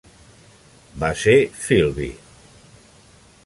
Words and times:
Va 1.03 1.11
ser 1.25 1.37
Philby. 1.67 2.11